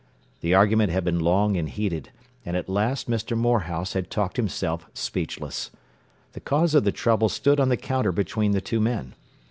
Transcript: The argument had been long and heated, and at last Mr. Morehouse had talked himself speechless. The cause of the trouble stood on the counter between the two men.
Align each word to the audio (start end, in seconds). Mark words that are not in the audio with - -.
The 0.39 0.55
argument 0.55 0.91
had 0.91 1.03
been 1.03 1.19
long 1.19 1.55
and 1.57 1.69
heated, 1.69 2.09
and 2.43 2.57
at 2.57 2.67
last 2.67 3.07
Mr. 3.07 3.37
Morehouse 3.37 3.93
had 3.93 4.09
talked 4.09 4.35
himself 4.37 4.89
speechless. 4.95 5.69
The 6.31 6.39
cause 6.39 6.73
of 6.73 6.85
the 6.85 6.91
trouble 6.91 7.29
stood 7.29 7.59
on 7.59 7.69
the 7.69 7.77
counter 7.77 8.11
between 8.11 8.53
the 8.53 8.61
two 8.61 8.79
men. 8.79 9.13